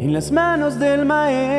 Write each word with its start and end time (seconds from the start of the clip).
en 0.00 0.14
las 0.14 0.32
manos 0.32 0.78
del 0.78 1.04
Maestro. 1.04 1.50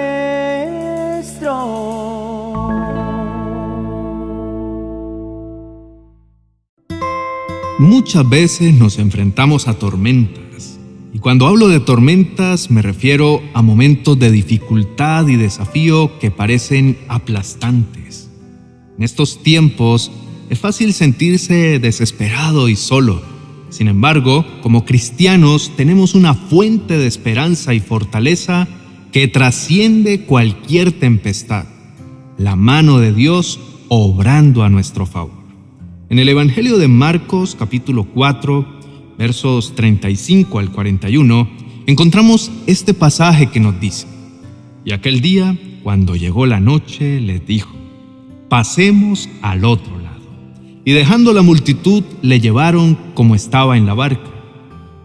Muchas 7.77 8.27
veces 8.27 8.73
nos 8.73 8.97
enfrentamos 8.97 9.67
a 9.67 9.75
tormentas. 9.75 10.79
Y 11.13 11.19
cuando 11.19 11.45
hablo 11.45 11.67
de 11.67 11.79
tormentas 11.81 12.71
me 12.71 12.81
refiero 12.81 13.43
a 13.53 13.61
momentos 13.61 14.17
de 14.17 14.31
dificultad 14.31 15.27
y 15.27 15.35
desafío 15.35 16.17
que 16.17 16.31
parecen 16.31 16.97
aplastantes. 17.09 18.31
En 18.97 19.03
estos 19.03 19.43
tiempos 19.43 20.11
es 20.49 20.57
fácil 20.57 20.93
sentirse 20.93 21.77
desesperado 21.77 22.69
y 22.69 22.75
solo. 22.75 23.30
Sin 23.71 23.87
embargo, 23.87 24.45
como 24.61 24.83
cristianos 24.83 25.71
tenemos 25.77 26.13
una 26.13 26.33
fuente 26.33 26.97
de 26.97 27.07
esperanza 27.07 27.73
y 27.73 27.79
fortaleza 27.79 28.67
que 29.13 29.29
trasciende 29.29 30.25
cualquier 30.25 30.91
tempestad. 30.91 31.65
La 32.37 32.57
mano 32.57 32.99
de 32.99 33.13
Dios 33.13 33.61
obrando 33.87 34.63
a 34.63 34.69
nuestro 34.69 35.05
favor. 35.05 35.41
En 36.09 36.19
el 36.19 36.27
Evangelio 36.27 36.77
de 36.77 36.89
Marcos 36.89 37.55
capítulo 37.57 38.03
4, 38.03 39.15
versos 39.17 39.73
35 39.73 40.59
al 40.59 40.69
41, 40.69 41.49
encontramos 41.87 42.51
este 42.67 42.93
pasaje 42.93 43.47
que 43.47 43.61
nos 43.61 43.79
dice, 43.79 44.05
Y 44.83 44.91
aquel 44.91 45.21
día, 45.21 45.57
cuando 45.81 46.17
llegó 46.17 46.45
la 46.45 46.59
noche, 46.59 47.21
les 47.21 47.45
dijo, 47.47 47.71
Pasemos 48.49 49.29
al 49.41 49.63
otro. 49.63 50.00
Y 50.85 50.91
dejando 50.91 51.33
la 51.33 51.41
multitud, 51.41 52.03
le 52.21 52.39
llevaron 52.39 52.97
como 53.13 53.35
estaba 53.35 53.77
en 53.77 53.85
la 53.85 53.93
barca. 53.93 54.29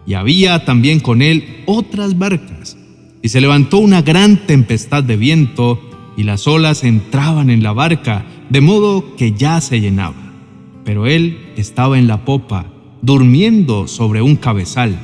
Y 0.05 0.13
había 0.13 0.65
también 0.65 0.99
con 0.99 1.21
él 1.21 1.63
otras 1.65 2.17
barcas. 2.17 2.77
Y 3.21 3.29
se 3.29 3.41
levantó 3.41 3.79
una 3.79 4.01
gran 4.01 4.47
tempestad 4.47 5.03
de 5.03 5.17
viento, 5.17 5.81
y 6.15 6.23
las 6.23 6.47
olas 6.47 6.83
entraban 6.83 7.49
en 7.49 7.61
la 7.61 7.73
barca, 7.73 8.25
de 8.49 8.61
modo 8.61 9.15
que 9.15 9.33
ya 9.33 9.61
se 9.61 9.81
llenaba 9.81 10.27
pero 10.87 11.05
él 11.05 11.37
estaba 11.57 11.99
en 11.99 12.07
la 12.07 12.23
popa, 12.23 12.65
durmiendo 13.01 13.89
sobre 13.89 14.21
un 14.21 14.37
cabezal. 14.37 14.97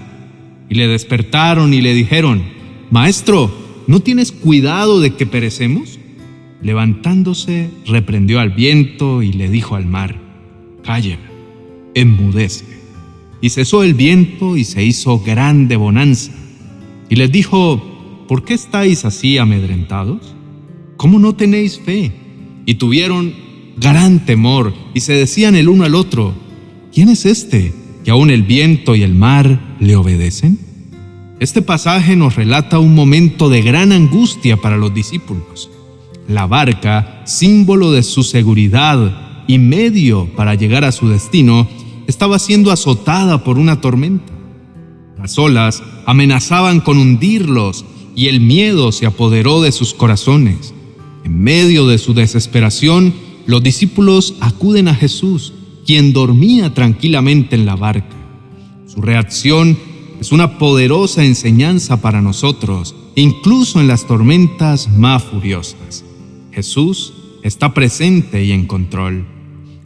Y 0.70 0.76
le 0.76 0.88
despertaron 0.88 1.74
y 1.74 1.82
le 1.82 1.94
dijeron, 1.94 2.42
Maestro, 2.90 3.54
¿no 3.86 4.00
tienes 4.00 4.32
cuidado 4.32 5.02
de 5.02 5.14
que 5.14 5.26
perecemos? 5.26 6.00
Levantándose, 6.62 7.70
reprendió 7.86 8.40
al 8.40 8.52
viento 8.52 9.24
y 9.24 9.34
le 9.34 9.50
dijo 9.50 9.76
al 9.76 9.86
mar, 9.86 10.22
Calla, 10.84 11.18
enmudece. 11.94 12.66
Y 13.42 13.50
cesó 13.50 13.84
el 13.84 13.94
viento 13.94 14.58
y 14.58 14.64
se 14.64 14.84
hizo 14.84 15.20
grande 15.20 15.76
bonanza. 15.76 16.32
Y 17.10 17.16
les 17.16 17.32
dijo, 17.32 18.26
¿por 18.28 18.44
qué 18.44 18.54
estáis 18.54 19.06
así 19.06 19.38
amedrentados? 19.38 20.36
¿Cómo 20.98 21.20
no 21.20 21.36
tenéis 21.36 21.80
fe? 21.80 22.12
Y 22.66 22.76
tuvieron 22.76 23.34
gran 23.78 24.26
temor 24.26 24.74
y 24.94 25.02
se 25.02 25.14
decían 25.14 25.56
el 25.56 25.68
uno 25.68 25.84
al 25.84 25.96
otro, 25.96 26.34
¿quién 26.94 27.10
es 27.10 27.26
este 27.26 27.74
que 28.04 28.12
aún 28.12 28.30
el 28.30 28.44
viento 28.44 28.96
y 28.96 29.04
el 29.04 29.14
mar 29.14 29.76
le 29.80 29.96
obedecen? 29.96 30.60
Este 31.40 31.62
pasaje 31.62 32.16
nos 32.16 32.36
relata 32.36 32.80
un 32.80 32.96
momento 32.96 33.50
de 33.50 33.62
gran 33.62 33.92
angustia 33.92 34.58
para 34.58 34.78
los 34.78 34.94
discípulos. 34.94 35.70
La 36.28 36.46
barca, 36.46 37.22
símbolo 37.26 37.92
de 37.92 38.04
su 38.04 38.24
seguridad 38.24 39.33
y 39.48 39.58
medio 39.58 40.28
para 40.36 40.56
llegar 40.56 40.84
a 40.84 40.92
su 40.92 41.10
destino, 41.10 41.68
estaba 42.08 42.40
siendo 42.40 42.72
azotada 42.72 43.44
por 43.44 43.58
una 43.58 43.82
tormenta. 43.82 44.34
Las 45.18 45.38
olas 45.38 45.82
amenazaban 46.06 46.82
con 46.82 46.98
hundirlos 46.98 47.86
y 48.16 48.28
el 48.28 48.42
miedo 48.42 48.92
se 48.92 49.06
apoderó 49.06 49.62
de 49.62 49.72
sus 49.72 49.94
corazones. 49.94 50.74
En 51.24 51.42
medio 51.42 51.88
de 51.88 51.98
su 51.98 52.14
desesperación, 52.14 53.14
los 53.46 53.64
discípulos 53.64 54.36
acuden 54.42 54.88
a 54.88 54.96
Jesús, 54.96 55.54
quien 55.86 56.14
dormía 56.14 56.74
tranquilamente 56.74 57.56
en 57.56 57.66
la 57.66 57.76
barca. 57.76 58.16
Su 58.86 59.02
reacción 59.02 59.78
es 60.20 60.32
una 60.32 60.58
poderosa 60.58 61.24
enseñanza 61.24 62.02
para 62.02 62.22
nosotros, 62.22 62.96
incluso 63.16 63.80
en 63.80 63.88
las 63.88 64.06
tormentas 64.08 64.90
más 64.90 65.24
furiosas. 65.24 66.06
Jesús 66.52 67.14
está 67.44 67.74
presente 67.74 68.44
y 68.44 68.52
en 68.52 68.66
control. 68.66 69.26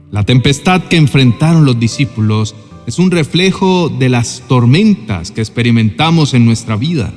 La 0.10 0.24
tempestad 0.24 0.84
que 0.84 0.96
enfrentaron 0.96 1.66
los 1.66 1.80
discípulos 1.82 2.56
es 2.86 2.98
un 2.98 3.12
reflejo 3.12 3.90
de 3.90 4.08
las 4.08 4.42
tormentas 4.48 5.32
que 5.32 5.42
experimentamos 5.42 6.34
en 6.34 6.46
nuestra 6.46 6.78
vida. 6.78 7.14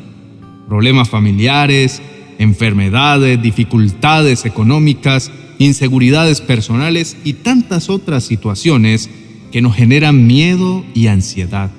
Problemas 0.68 1.08
familiares, 1.08 2.02
enfermedades, 2.40 3.40
dificultades 3.40 4.44
económicas, 4.44 5.30
inseguridades 5.58 6.40
personales 6.40 7.16
y 7.22 7.34
tantas 7.34 7.90
otras 7.90 8.24
situaciones 8.24 9.08
que 9.52 9.62
nos 9.62 9.76
generan 9.76 10.26
miedo 10.26 10.84
y 10.92 11.06
ansiedad. 11.06 11.70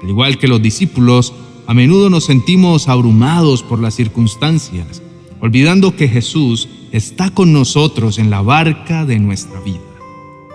Al 0.00 0.08
igual 0.08 0.38
que 0.38 0.46
los 0.46 0.62
discípulos, 0.62 1.32
a 1.66 1.74
menudo 1.74 2.10
nos 2.10 2.26
sentimos 2.26 2.86
abrumados 2.88 3.64
por 3.64 3.80
las 3.80 3.94
circunstancias, 3.94 5.02
olvidando 5.40 5.96
que 5.96 6.06
Jesús 6.06 6.68
está 6.92 7.30
con 7.30 7.52
nosotros 7.52 8.18
en 8.18 8.30
la 8.30 8.40
barca 8.40 9.04
de 9.04 9.18
nuestra 9.18 9.58
vida. 9.60 9.93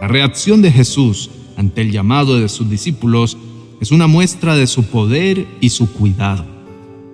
La 0.02 0.08
reacción 0.08 0.62
de 0.62 0.72
Jesús 0.72 1.30
ante 1.58 1.82
el 1.82 1.92
llamado 1.92 2.40
de 2.40 2.48
sus 2.48 2.70
discípulos 2.70 3.38
es 3.82 3.92
una 3.92 4.08
muestra 4.08 4.56
de 4.56 4.66
su 4.66 4.86
poder 4.86 5.46
y 5.60 5.70
su 5.72 5.92
cuidado. 5.92 6.46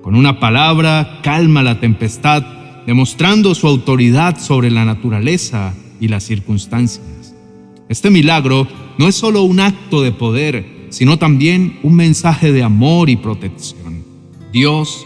Con 0.04 0.14
una 0.14 0.40
palabra 0.40 1.20
calma 1.24 1.64
la 1.64 1.80
tempestad 1.80 2.44
demostrando 2.86 3.56
su 3.56 3.68
autoridad 3.68 4.40
sobre 4.40 4.70
la 4.70 4.86
naturaleza 4.86 5.74
y 6.00 6.10
las 6.10 6.24
circunstancias. 6.26 7.34
Este 7.90 8.12
milagro 8.12 8.68
no 9.00 9.08
es 9.08 9.16
solo 9.16 9.42
un 9.42 9.60
acto 9.60 10.04
de 10.04 10.12
poder, 10.12 10.88
sino 10.90 11.18
también 11.18 11.80
un 11.82 11.96
mensaje 11.96 12.52
de 12.52 12.62
amor 12.62 13.10
y 13.10 13.16
protección. 13.16 14.04
Dios 14.54 15.06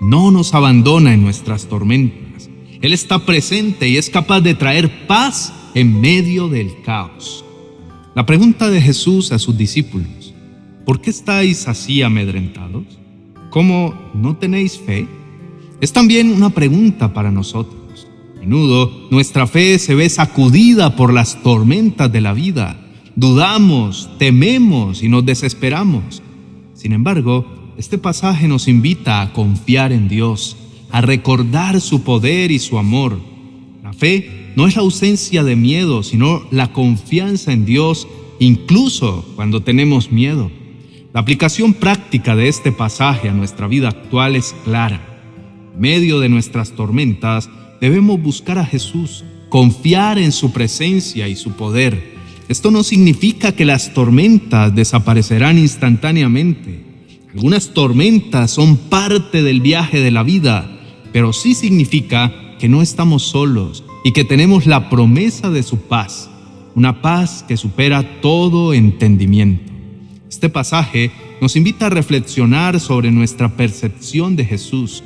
no 0.00 0.30
nos 0.30 0.54
abandona 0.54 1.12
en 1.12 1.22
nuestras 1.22 1.66
tormentas. 1.66 2.48
Él 2.80 2.92
está 2.92 3.26
presente 3.26 3.88
y 3.88 3.96
es 3.96 4.10
capaz 4.10 4.42
de 4.42 4.54
traer 4.54 5.08
paz 5.08 5.52
en 5.76 6.00
medio 6.00 6.48
del 6.48 6.80
caos. 6.80 7.44
La 8.14 8.24
pregunta 8.24 8.70
de 8.70 8.80
Jesús 8.80 9.30
a 9.30 9.38
sus 9.38 9.58
discípulos, 9.58 10.32
¿por 10.86 11.02
qué 11.02 11.10
estáis 11.10 11.68
así 11.68 12.00
amedrentados? 12.00 12.84
¿Cómo 13.50 13.94
no 14.14 14.36
tenéis 14.38 14.78
fe? 14.78 15.06
Es 15.82 15.92
también 15.92 16.30
una 16.30 16.48
pregunta 16.48 17.12
para 17.12 17.30
nosotros. 17.30 18.08
A 18.36 18.40
menudo 18.40 18.90
nuestra 19.10 19.46
fe 19.46 19.78
se 19.78 19.94
ve 19.94 20.08
sacudida 20.08 20.96
por 20.96 21.12
las 21.12 21.42
tormentas 21.42 22.10
de 22.10 22.22
la 22.22 22.32
vida. 22.32 22.80
Dudamos, 23.14 24.08
tememos 24.18 25.02
y 25.02 25.10
nos 25.10 25.26
desesperamos. 25.26 26.22
Sin 26.72 26.94
embargo, 26.94 27.74
este 27.76 27.98
pasaje 27.98 28.48
nos 28.48 28.66
invita 28.66 29.20
a 29.20 29.34
confiar 29.34 29.92
en 29.92 30.08
Dios, 30.08 30.56
a 30.90 31.02
recordar 31.02 31.82
su 31.82 32.02
poder 32.02 32.50
y 32.50 32.60
su 32.60 32.78
amor. 32.78 33.20
La 33.82 33.92
fe 33.92 34.45
no 34.56 34.66
es 34.66 34.74
la 34.74 34.82
ausencia 34.82 35.44
de 35.44 35.54
miedo, 35.54 36.02
sino 36.02 36.46
la 36.50 36.72
confianza 36.72 37.52
en 37.52 37.64
Dios 37.64 38.08
incluso 38.40 39.24
cuando 39.36 39.62
tenemos 39.62 40.10
miedo. 40.10 40.50
La 41.12 41.20
aplicación 41.20 41.72
práctica 41.72 42.34
de 42.34 42.48
este 42.48 42.72
pasaje 42.72 43.28
a 43.28 43.32
nuestra 43.32 43.68
vida 43.68 43.88
actual 43.88 44.34
es 44.34 44.54
clara 44.64 45.16
medio 45.78 46.20
de 46.20 46.28
nuestras 46.28 46.72
tormentas, 46.72 47.48
debemos 47.80 48.20
buscar 48.20 48.58
a 48.58 48.66
Jesús, 48.66 49.24
confiar 49.48 50.18
en 50.18 50.32
su 50.32 50.52
presencia 50.52 51.28
y 51.28 51.36
su 51.36 51.52
poder. 51.52 52.16
Esto 52.48 52.70
no 52.70 52.82
significa 52.82 53.52
que 53.52 53.64
las 53.64 53.92
tormentas 53.92 54.74
desaparecerán 54.74 55.58
instantáneamente. 55.58 56.84
Algunas 57.34 57.74
tormentas 57.74 58.50
son 58.50 58.76
parte 58.76 59.42
del 59.42 59.60
viaje 59.60 60.00
de 60.00 60.10
la 60.10 60.22
vida, 60.22 60.80
pero 61.12 61.32
sí 61.32 61.54
significa 61.54 62.32
que 62.58 62.68
no 62.68 62.80
estamos 62.80 63.24
solos 63.24 63.84
y 64.06 64.12
que 64.12 64.22
tenemos 64.22 64.66
la 64.66 64.88
promesa 64.88 65.50
de 65.50 65.64
su 65.64 65.78
paz, 65.78 66.30
una 66.76 67.02
paz 67.02 67.44
que 67.48 67.56
supera 67.56 68.20
todo 68.20 68.72
entendimiento. 68.72 69.72
Este 70.30 70.48
pasaje 70.48 71.10
nos 71.40 71.56
invita 71.56 71.86
a 71.86 71.90
reflexionar 71.90 72.78
sobre 72.78 73.10
nuestra 73.10 73.56
percepción 73.56 74.36
de 74.36 74.44
Jesús 74.44 75.02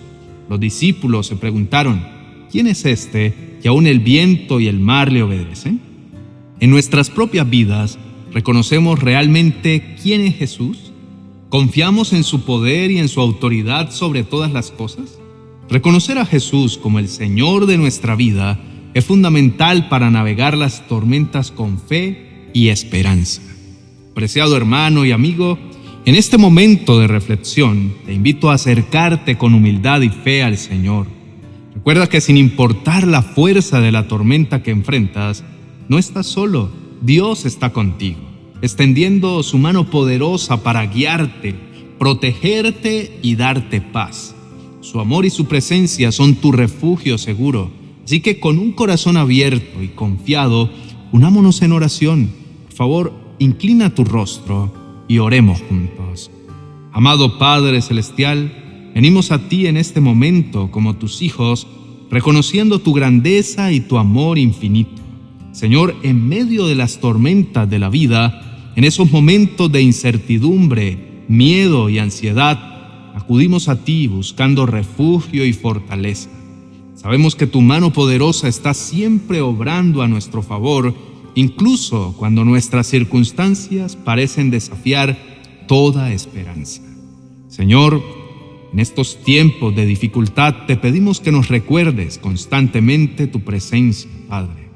los 0.50 0.60
discípulos 0.60 1.28
se 1.28 1.36
preguntaron, 1.36 2.04
¿quién 2.50 2.66
es 2.66 2.84
este 2.84 3.56
que 3.62 3.68
aún 3.68 3.86
el 3.86 4.00
viento 4.00 4.60
y 4.60 4.66
el 4.66 4.80
mar 4.80 5.10
le 5.10 5.22
obedecen? 5.22 5.80
En 6.60 6.68
nuestras 6.68 7.08
propias 7.08 7.48
vidas, 7.48 7.98
¿reconocemos 8.34 8.98
realmente 8.98 9.94
quién 10.02 10.20
es 10.20 10.34
Jesús? 10.34 10.92
¿Confiamos 11.48 12.12
en 12.12 12.22
su 12.22 12.44
poder 12.44 12.90
y 12.90 12.98
en 12.98 13.08
su 13.08 13.22
autoridad 13.22 13.92
sobre 13.92 14.24
todas 14.24 14.52
las 14.52 14.70
cosas? 14.70 15.20
Reconocer 15.70 16.18
a 16.18 16.26
Jesús 16.26 16.76
como 16.76 16.98
el 16.98 17.08
Señor 17.08 17.64
de 17.64 17.78
nuestra 17.78 18.14
vida 18.14 18.58
es 18.94 19.04
fundamental 19.04 19.88
para 19.88 20.10
navegar 20.10 20.56
las 20.56 20.86
tormentas 20.88 21.50
con 21.50 21.78
fe 21.78 22.50
y 22.52 22.68
esperanza. 22.68 23.42
Preciado 24.14 24.56
hermano 24.56 25.04
y 25.04 25.12
amigo, 25.12 25.58
En 26.06 26.14
este 26.14 26.38
momento 26.38 26.98
de 26.98 27.06
reflexión, 27.06 27.92
te 28.06 28.14
invito 28.14 28.50
a 28.50 28.54
acercarte 28.54 29.36
con 29.36 29.52
humildad 29.52 30.00
y 30.00 30.08
fe 30.08 30.42
al 30.42 30.56
Señor. 30.56 31.06
Recuerda 31.74 32.06
que 32.06 32.22
sin 32.22 32.38
importar 32.38 33.06
la 33.06 33.20
fuerza 33.20 33.80
de 33.80 33.92
la 33.92 34.08
tormenta 34.08 34.62
que 34.62 34.70
enfrentas, 34.70 35.44
no 35.88 35.98
estás 35.98 36.26
solo, 36.26 36.70
Dios 37.02 37.44
está 37.44 37.74
contigo, 37.74 38.18
extendiendo 38.62 39.42
su 39.42 39.58
mano 39.58 39.90
poderosa 39.90 40.62
para 40.62 40.86
guiarte, 40.86 41.54
protegerte 41.98 43.18
y 43.22 43.36
darte 43.36 43.82
paz. 43.82 44.34
Su 44.80 45.00
amor 45.00 45.26
y 45.26 45.30
su 45.30 45.44
presencia 45.44 46.12
son 46.12 46.36
tu 46.36 46.50
refugio 46.50 47.18
seguro, 47.18 47.70
así 48.10 48.18
que 48.18 48.40
con 48.40 48.58
un 48.58 48.72
corazón 48.72 49.16
abierto 49.16 49.80
y 49.80 49.86
confiado, 49.86 50.68
unámonos 51.12 51.62
en 51.62 51.70
oración. 51.70 52.32
Por 52.64 52.74
favor, 52.74 53.12
inclina 53.38 53.94
tu 53.94 54.02
rostro 54.02 54.74
y 55.06 55.18
oremos 55.18 55.62
juntos. 55.68 56.28
Amado 56.92 57.38
Padre 57.38 57.80
Celestial, 57.80 58.90
venimos 58.96 59.30
a 59.30 59.48
ti 59.48 59.68
en 59.68 59.76
este 59.76 60.00
momento 60.00 60.72
como 60.72 60.96
tus 60.96 61.22
hijos, 61.22 61.68
reconociendo 62.10 62.80
tu 62.80 62.94
grandeza 62.94 63.70
y 63.70 63.78
tu 63.78 63.96
amor 63.96 64.38
infinito. 64.38 65.00
Señor, 65.52 65.94
en 66.02 66.28
medio 66.28 66.66
de 66.66 66.74
las 66.74 66.98
tormentas 66.98 67.70
de 67.70 67.78
la 67.78 67.90
vida, 67.90 68.72
en 68.74 68.82
esos 68.82 69.12
momentos 69.12 69.70
de 69.70 69.82
incertidumbre, 69.82 71.22
miedo 71.28 71.88
y 71.88 72.00
ansiedad, 72.00 73.12
acudimos 73.14 73.68
a 73.68 73.84
ti 73.84 74.08
buscando 74.08 74.66
refugio 74.66 75.46
y 75.46 75.52
fortaleza. 75.52 76.39
Sabemos 77.00 77.34
que 77.34 77.46
tu 77.46 77.62
mano 77.62 77.94
poderosa 77.94 78.46
está 78.46 78.74
siempre 78.74 79.40
obrando 79.40 80.02
a 80.02 80.08
nuestro 80.08 80.42
favor 80.42 80.94
incluso 81.34 82.14
cuando 82.18 82.44
nuestras 82.44 82.88
circunstancias 82.88 83.96
parecen 83.96 84.50
desafiar 84.50 85.16
toda 85.66 86.12
esperanza. 86.12 86.82
Señor, 87.48 88.02
en 88.74 88.80
estos 88.80 89.16
tiempos 89.24 89.74
de 89.74 89.86
dificultad 89.86 90.66
te 90.66 90.76
pedimos 90.76 91.20
que 91.20 91.32
nos 91.32 91.48
recuerdes 91.48 92.18
constantemente 92.18 93.26
tu 93.26 93.40
presencia, 93.40 94.10
Padre. 94.28 94.68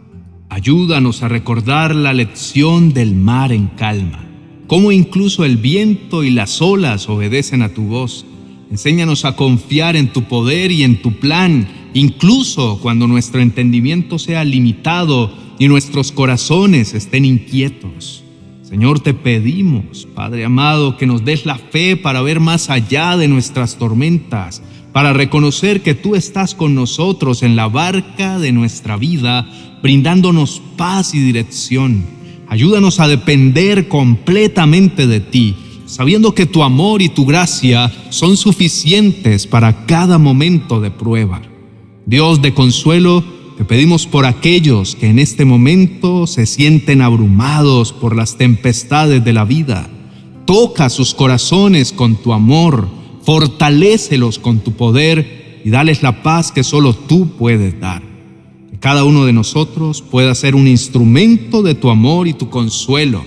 Ayúdanos 0.48 1.22
a 1.22 1.28
recordar 1.28 1.94
la 1.94 2.14
lección 2.14 2.94
del 2.94 3.14
mar 3.14 3.52
en 3.52 3.66
calma, 3.66 4.24
cómo 4.66 4.92
incluso 4.92 5.44
el 5.44 5.58
viento 5.58 6.24
y 6.24 6.30
las 6.30 6.62
olas 6.62 7.06
obedecen 7.10 7.60
a 7.60 7.68
tu 7.68 7.82
voz. 7.82 8.24
Enséñanos 8.70 9.26
a 9.26 9.36
confiar 9.36 9.94
en 9.94 10.10
tu 10.10 10.22
poder 10.22 10.72
y 10.72 10.84
en 10.84 11.02
tu 11.02 11.12
plan, 11.18 11.83
incluso 11.94 12.78
cuando 12.82 13.06
nuestro 13.06 13.40
entendimiento 13.40 14.18
sea 14.18 14.44
limitado 14.44 15.32
y 15.58 15.68
nuestros 15.68 16.12
corazones 16.12 16.92
estén 16.92 17.24
inquietos. 17.24 18.24
Señor, 18.62 19.00
te 19.00 19.14
pedimos, 19.14 20.06
Padre 20.14 20.44
amado, 20.44 20.96
que 20.96 21.06
nos 21.06 21.24
des 21.24 21.46
la 21.46 21.56
fe 21.56 21.96
para 21.96 22.22
ver 22.22 22.40
más 22.40 22.70
allá 22.70 23.16
de 23.16 23.28
nuestras 23.28 23.76
tormentas, 23.76 24.62
para 24.92 25.12
reconocer 25.12 25.82
que 25.82 25.94
tú 25.94 26.16
estás 26.16 26.54
con 26.54 26.74
nosotros 26.74 27.42
en 27.42 27.56
la 27.56 27.68
barca 27.68 28.38
de 28.38 28.52
nuestra 28.52 28.96
vida, 28.96 29.48
brindándonos 29.82 30.60
paz 30.76 31.14
y 31.14 31.20
dirección. 31.20 32.04
Ayúdanos 32.48 33.00
a 33.00 33.06
depender 33.06 33.86
completamente 33.86 35.06
de 35.06 35.20
ti, 35.20 35.54
sabiendo 35.86 36.34
que 36.34 36.46
tu 36.46 36.62
amor 36.62 37.00
y 37.00 37.08
tu 37.08 37.26
gracia 37.26 37.92
son 38.10 38.36
suficientes 38.36 39.46
para 39.46 39.86
cada 39.86 40.18
momento 40.18 40.80
de 40.80 40.90
prueba. 40.90 41.53
Dios 42.06 42.42
de 42.42 42.52
consuelo, 42.52 43.24
te 43.56 43.64
pedimos 43.64 44.06
por 44.06 44.26
aquellos 44.26 44.94
que 44.94 45.06
en 45.06 45.18
este 45.18 45.46
momento 45.46 46.26
se 46.26 46.44
sienten 46.44 47.00
abrumados 47.00 47.94
por 47.94 48.14
las 48.14 48.36
tempestades 48.36 49.24
de 49.24 49.32
la 49.32 49.44
vida. 49.44 49.88
Toca 50.44 50.90
sus 50.90 51.14
corazones 51.14 51.92
con 51.92 52.16
tu 52.16 52.34
amor, 52.34 52.88
fortalécelos 53.22 54.38
con 54.38 54.58
tu 54.58 54.72
poder 54.72 55.62
y 55.64 55.70
dales 55.70 56.02
la 56.02 56.22
paz 56.22 56.52
que 56.52 56.62
solo 56.62 56.92
tú 56.92 57.30
puedes 57.38 57.80
dar. 57.80 58.02
Que 58.70 58.78
cada 58.78 59.04
uno 59.04 59.24
de 59.24 59.32
nosotros 59.32 60.02
pueda 60.02 60.34
ser 60.34 60.54
un 60.54 60.68
instrumento 60.68 61.62
de 61.62 61.74
tu 61.74 61.88
amor 61.88 62.28
y 62.28 62.34
tu 62.34 62.50
consuelo 62.50 63.24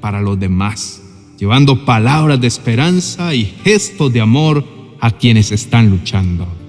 para 0.00 0.20
los 0.20 0.38
demás, 0.38 1.02
llevando 1.36 1.84
palabras 1.84 2.40
de 2.40 2.46
esperanza 2.46 3.34
y 3.34 3.44
gestos 3.64 4.12
de 4.12 4.20
amor 4.20 4.64
a 5.00 5.10
quienes 5.10 5.50
están 5.50 5.90
luchando. 5.90 6.63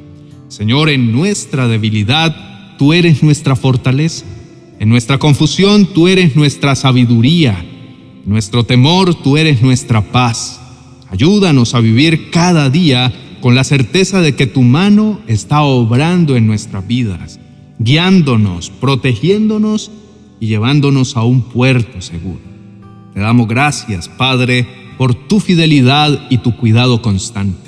Señor, 0.56 0.90
en 0.90 1.12
nuestra 1.12 1.68
debilidad, 1.68 2.34
tú 2.78 2.94
eres 2.94 3.22
nuestra 3.22 3.57
fortaleza. 3.57 4.25
En 4.80 4.88
nuestra 4.88 5.18
confusión, 5.18 5.86
tú 5.86 6.07
eres 6.07 6.38
nuestra 6.38 6.78
sabiduría. 6.78 7.60
En 8.24 8.31
nuestro 8.31 8.63
temor, 8.63 9.16
tú 9.16 9.36
eres 9.36 9.62
nuestra 9.62 10.13
paz. 10.13 10.62
Ayúdanos 11.10 11.75
a 11.75 11.81
vivir 11.81 12.31
cada 12.31 12.69
día 12.69 13.13
con 13.42 13.54
la 13.54 13.66
certeza 13.66 14.22
de 14.22 14.38
que 14.38 14.48
tu 14.48 14.62
mano 14.62 15.19
está 15.28 15.62
obrando 15.62 16.38
en 16.38 16.48
nuestras 16.48 16.88
vidas, 16.88 17.38
guiándonos, 17.78 18.69
protegiéndonos 18.69 19.92
y 20.40 20.48
llevándonos 20.48 21.18
a 21.18 21.24
un 21.24 21.42
puerto 21.42 22.00
seguro. 22.00 22.40
Te 23.13 23.19
damos 23.19 23.50
gracias, 23.50 24.08
Padre, 24.08 24.66
por 24.98 25.16
tu 25.16 25.42
fidelidad 25.42 26.28
y 26.30 26.38
tu 26.38 26.56
cuidado 26.56 27.01
constante. 27.01 27.65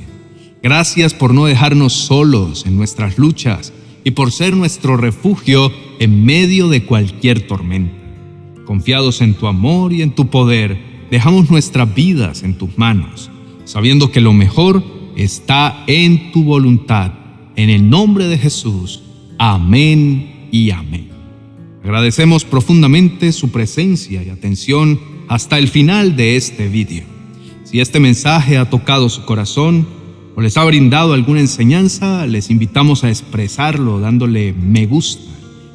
Gracias 0.67 1.13
por 1.13 1.33
no 1.33 1.45
dejarnos 1.45 1.93
solos 1.93 2.65
en 2.65 2.75
nuestras 2.75 3.17
luchas 3.17 3.71
y 4.03 4.11
por 4.11 4.33
ser 4.33 4.53
nuestro 4.53 4.97
refugio 4.97 5.71
en 5.99 6.25
medio 6.25 6.67
de 6.67 6.83
cualquier 6.83 7.47
tormenta. 7.47 7.95
Confiados 8.65 9.21
en 9.21 9.33
tu 9.33 9.47
amor 9.47 9.93
y 9.93 10.01
en 10.01 10.11
tu 10.11 10.27
poder, 10.29 10.77
dejamos 11.09 11.49
nuestras 11.49 11.95
vidas 11.95 12.43
en 12.43 12.57
tus 12.57 12.77
manos, 12.77 13.31
sabiendo 13.63 14.11
que 14.11 14.19
lo 14.19 14.33
mejor 14.33 14.83
está 15.15 15.85
en 15.87 16.33
tu 16.33 16.43
voluntad. 16.43 17.13
En 17.55 17.69
el 17.69 17.89
nombre 17.89 18.27
de 18.27 18.37
Jesús. 18.37 19.03
Amén 19.39 20.49
y 20.51 20.71
amén. 20.71 21.07
Agradecemos 21.81 22.43
profundamente 22.43 23.31
su 23.31 23.51
presencia 23.51 24.21
y 24.21 24.31
atención 24.31 24.99
hasta 25.29 25.59
el 25.59 25.69
final 25.69 26.17
de 26.17 26.35
este 26.35 26.67
vídeo. 26.67 27.05
Si 27.63 27.79
este 27.79 28.01
mensaje 28.01 28.57
ha 28.57 28.69
tocado 28.69 29.07
su 29.07 29.23
corazón, 29.23 29.95
o 30.37 30.41
les 30.41 30.55
ha 30.55 30.63
brindado 30.65 31.13
alguna 31.13 31.39
enseñanza, 31.39 32.27
les 32.27 32.51
invitamos 32.51 33.03
a 33.03 33.09
expresarlo 33.09 33.99
dándole 33.99 34.53
me 34.53 34.85
gusta 34.85 35.23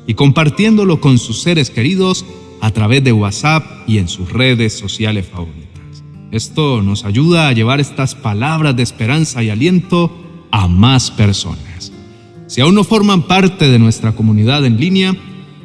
y 0.07 0.15
compartiéndolo 0.15 1.01
con 1.01 1.19
sus 1.19 1.43
seres 1.43 1.69
queridos 1.69 2.25
a 2.61 2.71
través 2.71 3.03
de 3.03 3.11
WhatsApp 3.11 3.65
y 3.89 3.99
en 3.99 4.07
sus 4.07 4.31
redes 4.31 4.73
sociales 4.73 5.27
favoritas. 5.27 6.05
Esto 6.31 6.81
nos 6.81 7.05
ayuda 7.05 7.49
a 7.49 7.53
llevar 7.53 7.81
estas 7.81 8.15
palabras 8.15 8.77
de 8.77 8.85
esperanza 8.85 9.43
y 9.43 9.51
aliento 9.51 10.17
a 10.53 10.69
más 10.69 11.11
personas. 11.11 11.93
Si 12.47 12.61
aún 12.61 12.77
no 12.77 12.85
forman 12.85 13.23
parte 13.23 13.69
de 13.69 13.81
nuestra 13.81 14.13
comunidad 14.13 14.65
en 14.65 14.79
línea, 14.79 15.13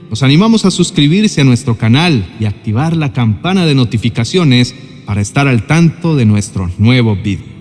los 0.09 0.23
animamos 0.23 0.65
a 0.65 0.71
suscribirse 0.71 1.41
a 1.41 1.43
nuestro 1.43 1.77
canal 1.77 2.35
y 2.39 2.45
activar 2.45 2.97
la 2.97 3.13
campana 3.13 3.67
de 3.67 3.75
notificaciones 3.75 4.73
para 5.05 5.21
estar 5.21 5.47
al 5.47 5.67
tanto 5.67 6.15
de 6.15 6.25
nuestros 6.25 6.79
nuevos 6.79 7.21
vídeos. 7.21 7.56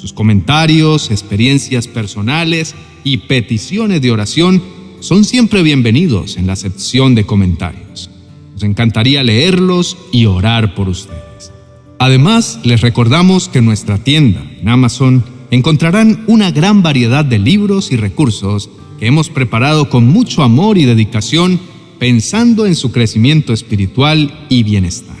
Sus 0.00 0.14
comentarios, 0.14 1.10
experiencias 1.10 1.86
personales 1.86 2.74
y 3.04 3.18
peticiones 3.18 4.00
de 4.00 4.10
oración 4.10 4.62
son 5.00 5.26
siempre 5.26 5.62
bienvenidos 5.62 6.38
en 6.38 6.46
la 6.46 6.56
sección 6.56 7.14
de 7.14 7.26
comentarios. 7.26 8.08
Nos 8.54 8.62
encantaría 8.62 9.22
leerlos 9.22 9.98
y 10.10 10.24
orar 10.24 10.74
por 10.74 10.88
ustedes. 10.88 11.52
Además, 11.98 12.60
les 12.64 12.80
recordamos 12.80 13.50
que 13.50 13.58
en 13.58 13.66
nuestra 13.66 13.98
tienda, 13.98 14.42
en 14.58 14.70
Amazon, 14.70 15.22
encontrarán 15.50 16.24
una 16.28 16.50
gran 16.50 16.82
variedad 16.82 17.26
de 17.26 17.38
libros 17.38 17.92
y 17.92 17.96
recursos 17.96 18.70
que 18.98 19.06
hemos 19.06 19.28
preparado 19.28 19.90
con 19.90 20.06
mucho 20.06 20.42
amor 20.42 20.78
y 20.78 20.86
dedicación 20.86 21.60
pensando 21.98 22.64
en 22.64 22.74
su 22.74 22.90
crecimiento 22.90 23.52
espiritual 23.52 24.46
y 24.48 24.62
bienestar. 24.62 25.18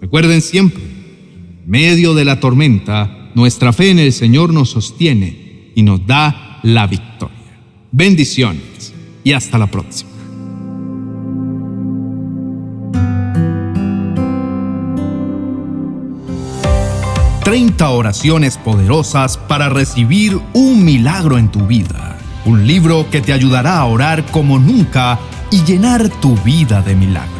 Recuerden 0.00 0.42
siempre, 0.42 0.84
en 0.84 1.68
medio 1.68 2.14
de 2.14 2.24
la 2.24 2.38
tormenta, 2.38 3.18
nuestra 3.34 3.72
fe 3.72 3.90
en 3.90 3.98
el 3.98 4.12
Señor 4.12 4.52
nos 4.52 4.70
sostiene 4.70 5.72
y 5.74 5.82
nos 5.82 6.06
da 6.06 6.60
la 6.62 6.86
victoria. 6.86 7.36
Bendiciones 7.90 8.92
y 9.24 9.32
hasta 9.32 9.58
la 9.58 9.66
próxima. 9.66 10.10
Treinta 17.44 17.90
oraciones 17.90 18.56
poderosas 18.56 19.36
para 19.36 19.68
recibir 19.68 20.40
un 20.54 20.84
milagro 20.84 21.38
en 21.38 21.50
tu 21.50 21.66
vida. 21.66 22.16
Un 22.44 22.66
libro 22.66 23.10
que 23.10 23.20
te 23.20 23.32
ayudará 23.32 23.78
a 23.78 23.84
orar 23.84 24.24
como 24.26 24.58
nunca 24.58 25.18
y 25.50 25.62
llenar 25.64 26.08
tu 26.08 26.36
vida 26.38 26.82
de 26.82 26.94
milagros. 26.94 27.31